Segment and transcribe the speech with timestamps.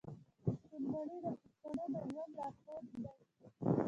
[0.63, 1.27] پښتونولي د
[1.61, 3.09] پښتنو د ژوند لارښود دی.